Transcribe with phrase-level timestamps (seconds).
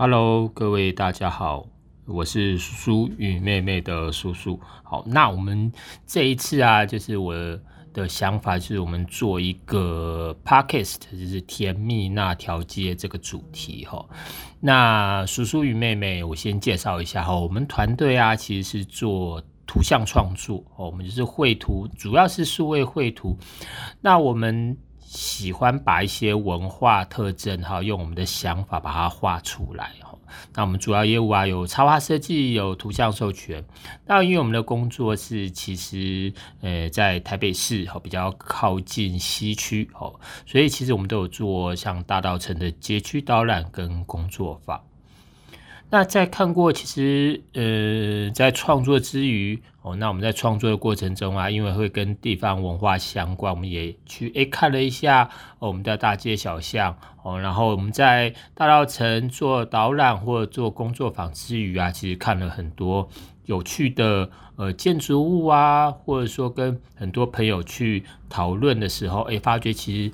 [0.00, 1.66] Hello，各位大家好，
[2.06, 2.76] 我是叔
[3.08, 4.60] 叔与妹妹的叔叔。
[4.84, 5.72] 好，那我们
[6.06, 7.34] 这一次啊，就是我
[7.92, 14.06] 的想法，就是我们做一个 podcast，就是甜蜜那条街这个主题哈。
[14.60, 23.36] 那叔叔与妹妹，我先介绍一下哈，我们团队啊，其实是做图像创作哦，我们就是绘图，主要是数位绘图。
[24.00, 24.78] 那我们。
[25.08, 30.14] 喜欢把一些文化特征哈，用我们的想法把它画出来哈。
[30.54, 33.64] 那我们主要业务啊，有插画设计，有图像授权。
[34.04, 44.78] 那因为我们的工作是其实呃在台北市哈，比较靠近西区哦，所以其实我们都有做像大道城的街区导览跟工作坊。
[45.90, 63.08] 那在看过，其实呃，在创作之余哦，那我们在创作的过程中啊，因为会跟地方文化相关，我们也去诶看了一下我们的大街小巷哦，然后我们在大稻城做导览或者做工作坊之余啊，其实看了很多
[63.46, 70.12] 有趣的呃建筑物啊，或者说跟很多朋友去讨论的时候，诶，发觉其实。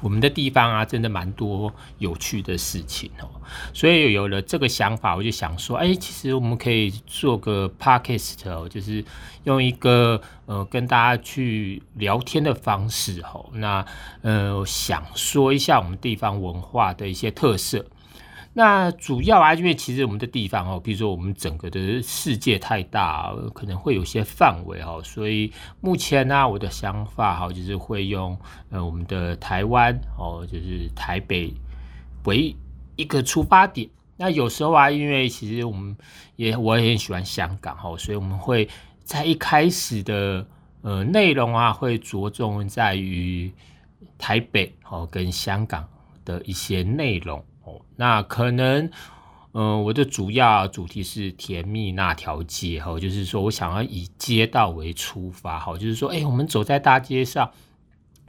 [0.00, 3.28] 我们的地方啊，真的蛮多有趣的事情哦，
[3.72, 9.04] 所以有了这个想法，我就想说，哎，其实我们可以做个 podcast 哦，就是
[9.44, 13.84] 用一个呃跟大家去聊天的方式哦，那
[14.22, 17.84] 呃想说一下我们地方文化的一些特色。
[18.58, 28.36] 那主要啊，因为其实我们的地方哦，比如说我们整个的世界太大，可能会有些范围哦，所以目前呢，我的想法哈，就是会用
[28.70, 31.54] 呃我们的台湾哦，就是台北
[32.24, 32.52] 为
[32.96, 33.88] 一个出发点。
[34.16, 35.96] 那有时候啊，因为其实我们
[36.34, 38.68] 也我也很喜欢香港哈，所以我们会
[39.04, 40.44] 在一开始的
[40.82, 43.52] 呃内容啊，会着重在于
[44.18, 45.88] 台北哦跟香港
[46.24, 47.40] 的一些内容。
[47.96, 48.90] 那可能，
[49.52, 57.50] 嗯，我的主要主题是甜蜜那条街哈，就是说我想要以街道为出发哈，就是说，哎，我们走在大街上，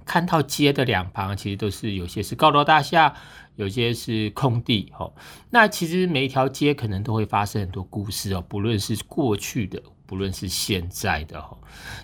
[0.05, 3.13] 看到街的两旁其实都是有些是高楼大厦，
[3.55, 5.11] 有些是空地哈。
[5.49, 11.57] 那其实每一条街可能都会发生很多故事哦，不论是过去的，不论是现在的哈。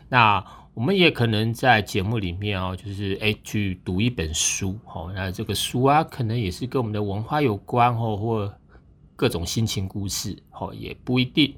[0.10, 8.54] 那我们也可能在节目里面哦，就是哎去读一本书哦，那这个书啊，可能也是跟我们的文化有关哦，或
[9.16, 11.56] 各种心情故事哦，也不一定。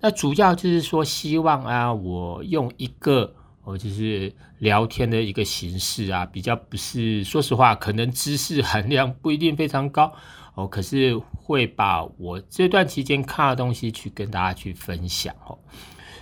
[0.00, 3.30] 那主要就是说，希望啊，我用一个
[3.64, 10.10] 哦，就是聊天的一个形式啊，比较不是，说实话，可能知识含量不一定非常高
[10.54, 15.58] 哦，可是会把我这段期间看的东西去跟大家去分享哦。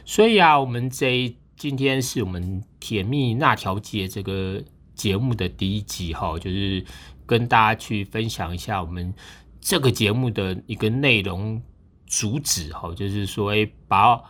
[0.05, 1.37] 所以啊，我们这一。
[1.65, 4.63] 今天是我们甜蜜那条街这个
[4.95, 6.85] 节目的第一集哈，就是
[7.25, 9.15] 跟大家去分享一下我们
[9.63, 11.63] 这个节目的一个内容
[12.07, 14.21] 主旨哈，就是说，哎，把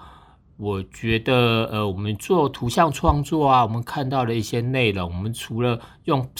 [0.56, 6.31] 我觉得呃，我们做图像创作啊，我们看到的一些内容，我们除了用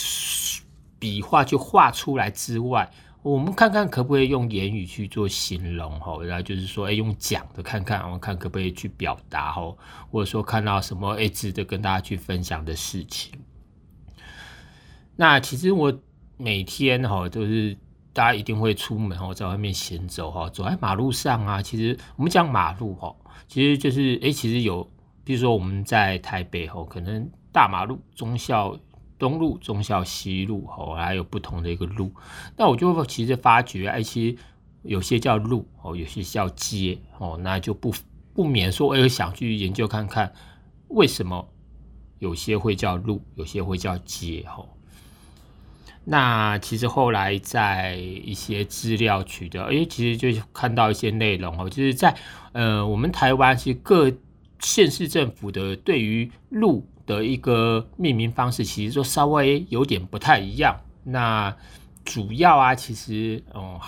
[1.01, 2.89] 笔画去画出来之外。
[3.25, 9.79] 我们看看可不可以用言语去做形容吼，然后就是说，哎，用讲的看看，我们看可不可以去表达吼，
[10.11, 13.33] 或者说看到什么哎值得跟大家去分享的事情。
[15.17, 15.91] 那其实我
[16.37, 17.75] 每天哈都是
[18.13, 23.17] 大家一定会出门哈，在外面行走哈，走在马路上啊，其实我们讲马路哈，
[23.49, 24.87] 其实就是哎，其实有，
[25.25, 28.79] 比如说我们在台北哈，可能大马路、中校。
[29.19, 32.13] 东路、中校、西路，哦，还有不同的一个路。
[32.57, 34.37] 那我就其实发觉，哎，其实
[34.83, 37.95] 有些叫路，哦，有些叫街，哦，那就不
[38.35, 40.33] 不免说，我哎，想去研究看看，
[40.89, 41.49] 为什么
[42.19, 44.69] 有些会叫路，有些会叫街，哦。
[46.05, 52.15] 那其实后来在一些资料取得，哎，其实就看到一些内容，哦，就是在
[52.53, 54.13] 呃，我们台湾其实各
[54.59, 56.87] 县市政府的对于路。
[57.07, 60.81] 的一个命名方式，其实就稍微有点不太一样。
[61.03, 61.55] 那
[62.05, 63.81] 主要啊，其实哦，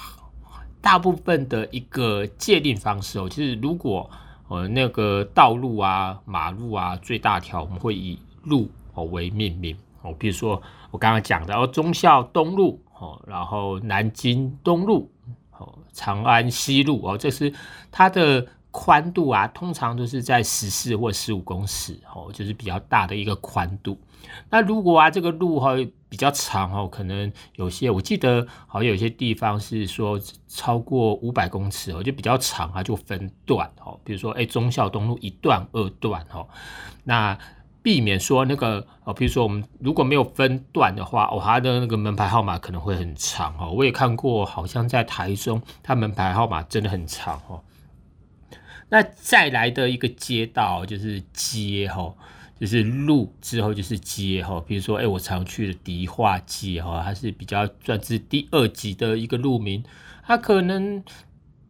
[0.80, 4.10] 大部分的一个界定方式哦，就是如果
[4.48, 10.14] 呃那个道路啊、马路啊最大条，我们会以路哦为命名哦。
[10.18, 10.60] 比如说
[10.90, 15.10] 我刚刚讲的哦，忠孝东路哦，然后南京东路
[15.58, 17.52] 哦，长安西路哦，这是
[17.90, 18.46] 它的。
[18.78, 23.98] 宽度啊，通常都是在十四或十五公尺哦，就是比较大的一个宽度。
[24.50, 25.70] 那如果啊，这个路哈
[26.10, 33.98] 比较长哦，可能有些我记得好像有些地方是说超过五百公尺哦，就比较长啊，就分段哦。
[34.04, 36.46] 比如说，哎，忠孝东路一段、二段哦，
[37.04, 37.38] 那
[37.82, 43.70] 避免说那个哦，比如说我们如果没有分段的话，哦，它的那个门牌号码可能会很长哦。
[43.70, 47.62] 我也看过，好像在台中，它门牌号码真的很长哦。
[48.88, 52.14] 那再来的一个街道就是街哈，
[52.60, 54.62] 就是路之后就是街哈。
[54.66, 59.84] 比如说，哎，我常去的迪化街哈，它是比较算是第二级的一个路名，
[60.24, 61.02] 它可能。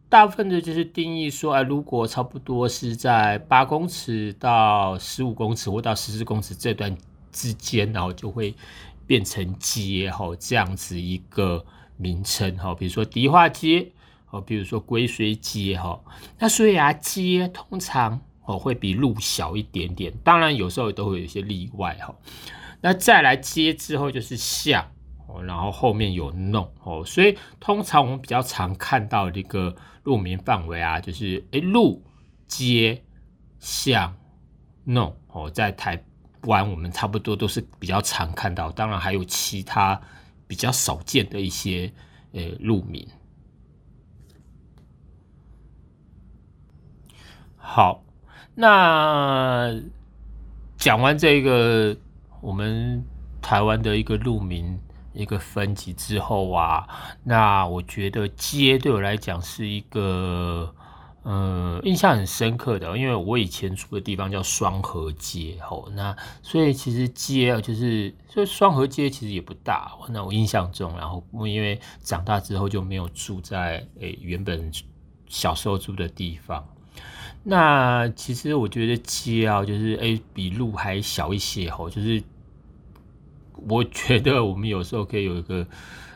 [0.09, 6.97] 大部分的就是定义说，哎，如果差不多是在八公尺到十五公尺或到十四公尺这段
[7.33, 8.55] 之间，然后就会
[9.05, 11.65] 变成街哈，这样子一个
[11.97, 12.73] 名称哈。
[12.73, 13.91] 比如说迪化街，
[14.29, 15.99] 哦，比如说龟虽街哈。
[16.39, 22.15] 那所以啊，街通常哦会比路小一点点，当然有时候都会有一些例外哈。
[22.81, 24.85] 那再来街之后就是巷。
[25.29, 32.01] 哦，然后后面有弄哦，所以通常我们比较常看到的一个路名范围啊，就是诶路、
[32.47, 33.03] 街、
[33.59, 34.15] 巷、
[34.85, 36.01] 弄哦，在台
[36.43, 39.99] 湾我们差不多都是比较常看到，当然还有其他
[40.47, 41.91] 比较少见的一些
[42.31, 43.05] 呃路名。
[47.69, 48.01] 好，
[48.55, 49.75] 那
[50.77, 51.95] 讲完这个
[52.39, 53.03] 我们
[53.41, 54.79] 台湾的一个路名。
[55.13, 56.87] 一个分级之后啊，
[57.23, 60.71] 那我觉得街对我来讲是一个
[61.23, 74.71] 呃印象很深刻的，因为我以前住的地方叫双河街吼，那所以其实街啊就是所以双河街其实也不大，那我印象中，然后因为长大之后就没有住在诶原本
[75.27, 76.63] 小时候住的地方，
[77.49, 82.21] 那其实我觉得街啊就是诶比路还小一些吼，就是。
[83.67, 85.65] 我觉得我们有时候可以有一个，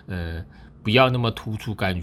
[0.05, 0.45] 呃，
[0.83, 1.99] 不要那么突出感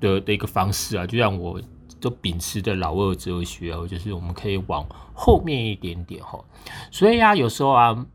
[0.00, 1.62] 的的一个方式啊，就像我
[2.00, 4.84] 都秉持的老二哲学哦，就是我们可以往
[5.14, 6.44] 后面一点点哈。
[6.90, 8.06] 所以啊，有时候啊，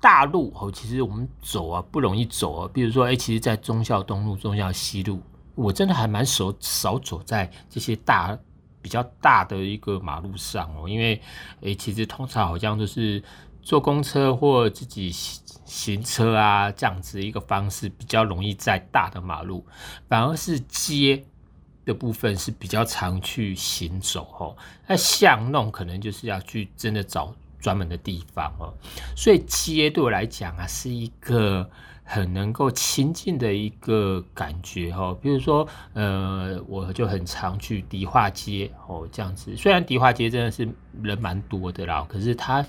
[0.00, 2.70] 大路哦，其实我们走啊不容易走啊。
[2.72, 5.20] 比如说，哎，其实，在忠孝东路、忠孝西路，
[5.56, 8.38] 我真的还蛮少少走在这些大
[8.86, 11.20] 比较大的一个马路上哦，因为
[11.60, 13.20] 哎，其实通常好像都是。
[13.66, 19.66] 坐公车或自己行行车啊，这样子一个方式比较容易在大的马路，
[20.08, 21.24] 反而是街
[21.84, 24.56] 的部分是比较常去行走哦。
[24.86, 28.72] 那巷弄可能就是要去真的找专门的地方哦。
[29.16, 31.68] 所以街对我来讲啊，是一个
[32.06, 35.18] 很能够亲近的一个感觉哦。
[35.20, 39.54] 比如说，呃，我就很常去迪化街哦，这样子。
[39.54, 40.66] 虽然迪化街真的是
[41.02, 42.64] 人蛮多的啦，可是它。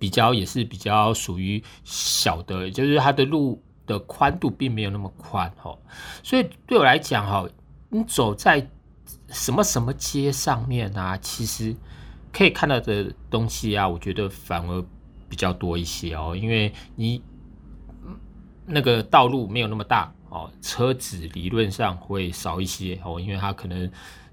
[0.00, 5.76] 比较也是比较属于小的，就是它的路的宽度并没有那么宽哈，
[6.22, 7.44] 所以对我来讲哈，
[7.88, 8.64] 你走在
[9.26, 11.74] 什么什么街上面啊，其实
[12.32, 14.84] 可以看到的东西啊，我觉得反而
[15.28, 17.20] 比较多一些哦，因为你
[18.68, 23.90] 那个道路没有那么大哦，车子理论上会少一些哦，因为它可能。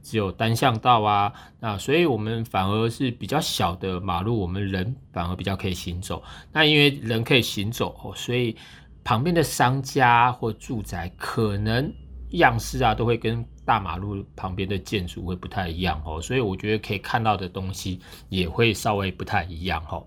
[0.08, 6.24] 只有单向道啊，那所以我们反而是比较小的马路，我们人反而比较可以行走。
[6.52, 8.56] 那因为人可以行走哦，所以
[9.04, 11.92] 旁边的商家或住宅可能
[12.34, 18.00] 样式啊，都会跟大马路旁边的建筑会不太一样哦，所以我觉得可以看到的东西
[18.30, 20.06] 也会稍微不太一样哦。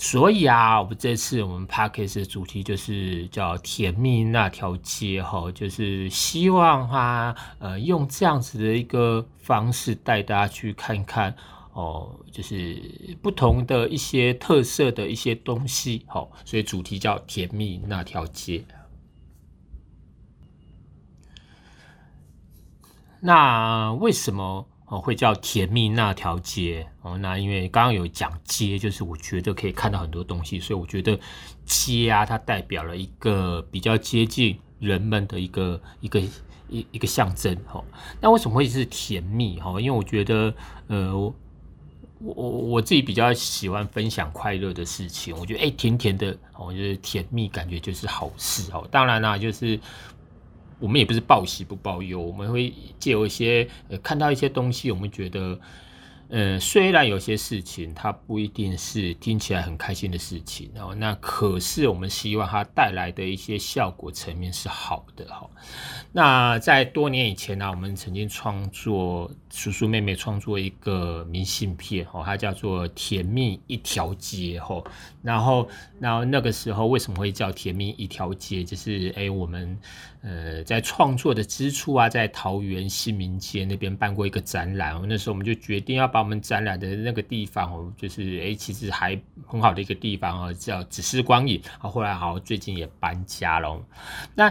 [0.00, 11.34] 所以啊，我们这次我们 p a c k a g e 的主题就是叫甜蜜那条街哈，就是希望哈呃用这样子的一个方式带大家去看看
[11.72, 12.80] 哦，就是
[13.20, 18.64] 不同的一些特色的一些东西哈，所以主题叫甜蜜那条街。
[23.20, 24.64] 那为什么？
[24.88, 27.18] 哦，会叫甜蜜那条街哦。
[27.18, 31.18] 那因为刚刚有讲街，就是我觉得可以看到很多东西，所以我觉得
[31.66, 36.20] 街啊，它代表了一个比较接近人们的一个一个
[36.70, 37.54] 一一个象征。
[37.66, 37.84] 哈，
[38.18, 39.60] 那为什么会是甜蜜？
[39.60, 40.54] 哈，因为我觉得，
[40.86, 41.34] 呃，我
[42.20, 45.36] 我我自己比较喜欢分享快乐的事情。
[45.38, 48.72] 我觉得，哎，甜甜的，我觉得甜蜜感觉就是好事。
[48.72, 49.78] 哦，当然啦，就是。
[50.80, 55.58] 我们也不是报喜不报忧，我们会借有一些呃看到一些东西，我们觉得。
[56.30, 65.48] 呃，虽然有些事情它不一定是听起来很开心的事情，然后那可是我们希望它带来的一些效果层面是好的哈。
[66.12, 74.84] 那在多年以前呢，我们曾经创作叔叔妹妹创作一个明信片哈，它叫做《甜蜜一条街》哈。
[75.28, 75.68] 然后，
[76.00, 78.64] 然后那个时候为什么会叫甜蜜一条街？
[78.64, 79.78] 就是哎，我们
[80.22, 91.90] 呃在创作的之初啊，在桃园新民街那边办过一个展览，那时候我们就决定要把我们展览的那个地方哦，就是哎，其实还很好的一个地方哦，叫只是光影啊。
[91.90, 93.78] 后来好，最近也搬家了。
[94.34, 94.50] 那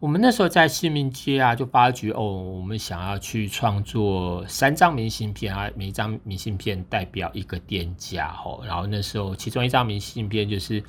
[0.00, 8.62] 我们那时候在市民街啊，就发觉哦，我们想要去创作三张明信片啊，每一张明信片代表一个店家哦。
[8.64, 10.82] 然后那时候其中一张明信片就是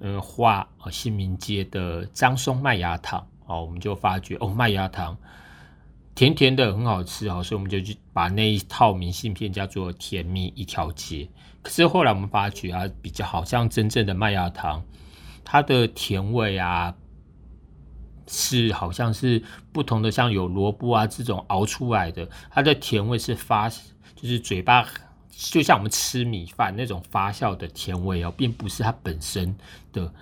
[0.00, 5.14] 嗯画新民街的张松麦芽糖哦，我们就发觉哦麦芽糖。
[6.14, 11.28] 甜甜的很好吃哦，所以我们就去把那一套明信片叫做“甜蜜一条街”。
[11.60, 14.82] 可是后来我们发觉啊，比较好像真正的麦芽糖，
[15.44, 16.94] 它的甜味啊，
[18.26, 19.42] 是好像是
[19.72, 24.86] 不同的，像有萝卜啊这种熬出来的，它的甜味是发，就是嘴巴
[25.30, 29.56] 就像我们吃米饭那种发酵的甜味哦，并不是它本身
[29.92, 30.12] 的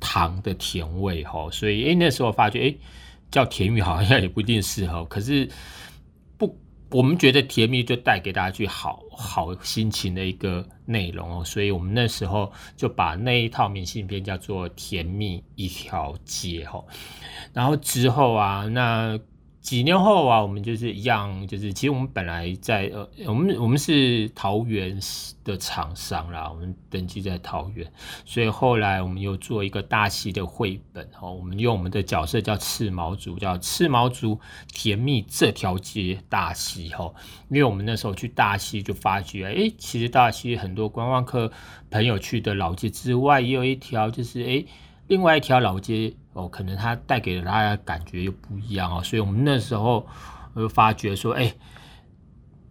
[0.00, 1.48] 糖的甜味哈。
[1.50, 2.78] 所以诶，那时候发觉诶。
[3.32, 5.48] 叫甜芋好像也不一定适合，可是，
[6.92, 16.84] 我们觉得甜蜜就带给大家去好好心情的一个内容哦，所以我们那时候就把那一套明信片叫做“甜蜜一条街”哦，
[17.52, 19.18] 然后之后啊，那。
[19.62, 24.98] 几年后啊，我们就是一样，就是其实我们本来在呃，我们我们是桃园
[25.44, 27.90] 的厂商啦，我们登记在桃园，
[28.24, 37.14] 所以后来我们又做一个大溪的绘本哦，我们用我们的角色叫赤毛族，叫赤毛族甜蜜这条街大溪哦，
[37.48, 41.52] 因为我们那时候去大溪就发觉，哎，其实大溪很多观光客
[41.88, 44.64] 朋友去的老街之外，也有一条就是哎。
[45.08, 50.06] 另外一条老街哦，可能它带给了大家感觉又不一样哦，所以我们那时候
[50.56, 51.54] 就发觉说，哎，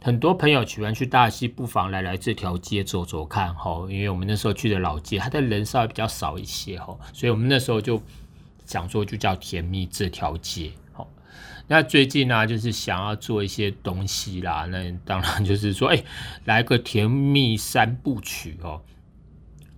[0.02, 8.02] 很多朋友喜欢去大溪，不妨来来这条街走走看哈，因为我们那时候去的老街，它的人稍微比较少一些哈，所以我们那时候就
[8.66, 10.72] 想说，就叫甜蜜这条街。
[10.92, 11.08] 好，
[11.68, 16.04] 那最近呢，就是想要做一些东西啦，那当然就是说，哎，
[16.46, 18.82] 来个甜蜜三部曲哦。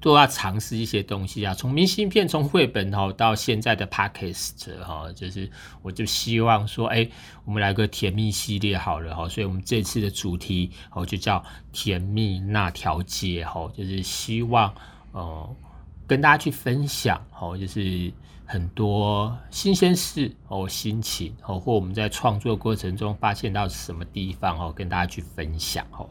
[0.03, 5.49] 都要尝试一些东西啊，从明信片、从绘本哈到现在的 podcast 哈，就是
[5.81, 7.07] 我就希望说，哎，
[7.45, 11.41] 我们来个甜蜜系列好了哈，所以我们这次的主题哦就叫
[11.71, 14.75] 甜蜜那条街哈，就是希望
[15.13, 15.55] 呃
[16.07, 18.11] 跟大家去分享哦，就是。
[18.45, 26.07] 很多新鲜事哦，心情哦，或我们在创作过程中发现到什么地方哦，跟大家去分享哦。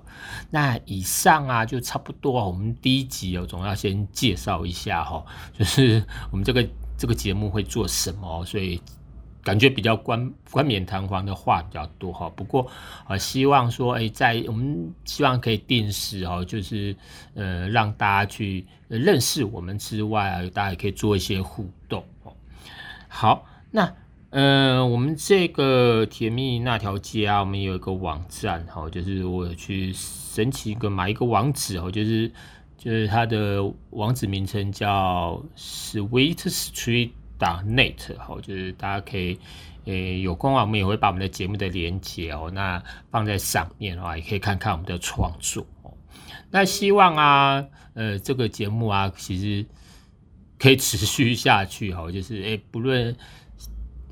[0.51, 2.45] 那以上啊，就差不多。
[2.45, 5.25] 我们第一集哦，总要先介绍一下哈，
[5.57, 8.81] 就是我们这个这个节目会做什么，所以。
[9.43, 12.65] 感觉比较冠冠冕堂皇的话比较多哈，不过
[13.05, 16.95] 啊，希望说哎，在我们希望可以定时哦，就是
[17.35, 22.33] 呃让大家去认识我们之外啊，大家也可以做一些互动哦。
[23.09, 23.93] 好，那
[24.31, 32.31] 呃我们这个甜蜜那条街啊，我们有一个网站哈，就是我去申请一个买一个网址哦，就是
[32.79, 37.11] 就是它的网址名称叫 Sweet Street。
[37.43, 39.37] 打 net 好，就是大家可以，
[39.87, 42.81] 诶，有空啊，我们也会把我们的节目的连接哦，那
[43.11, 45.93] 放在上面的话，也可以看看我们的创作哦。
[46.53, 49.67] 那希望啊，呃，这个节目啊，其实
[50.57, 53.17] 可以持续下去哈，就是诶，不论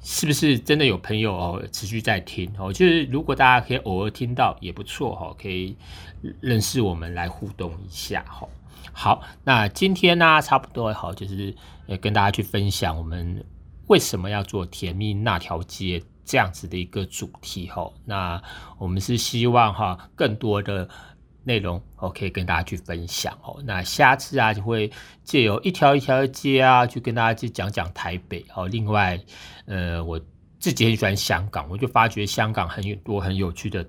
[0.03, 5.77] 是不是真的有朋友哦，持续在听哦，就是如果大家可以偶尔听到也不错哈，可以
[6.41, 8.49] 认识我们来互动一下哈。
[9.03, 13.43] 好，那今天呢，差不多好，就是呃跟大家去分享我们
[13.87, 17.91] 为什么要做甜蜜那条街这样子的一个主题哈。
[18.05, 18.43] 那
[18.77, 20.87] 我们是希望哈更多的
[21.45, 23.59] 内容哦可以跟大家去分享哦。
[23.65, 24.93] 那下次啊就会
[25.25, 28.69] 借由一条一条街啊，去跟大家去讲讲台北哦。
[28.69, 29.19] 另外，
[29.65, 30.21] 呃，我
[30.59, 33.83] 自己很喜欢香港，我就发觉香港很多很有趣的。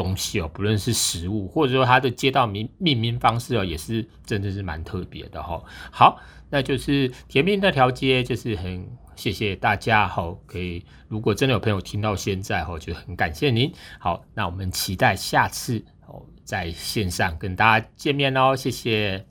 [0.00, 5.62] 东西哦，不论是食物，或者说它的街道名命名方式哦，也是真的是蛮特别的哈。
[5.90, 10.34] 好，那就是甜蜜那条街，就是很谢谢大家哈。
[10.46, 13.70] 可以，如果真的有朋友听到现在哈，就很感谢您。
[13.98, 19.26] 好，那我们期待下次哦，在线上跟大家见面哦，谢谢。